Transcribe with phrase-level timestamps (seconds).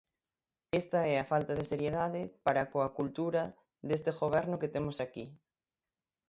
[0.81, 3.43] Esta é a falta de seriedade para coa cultura
[3.87, 5.25] deste goberno que temos aquí.